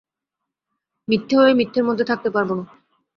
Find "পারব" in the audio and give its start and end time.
2.29-2.49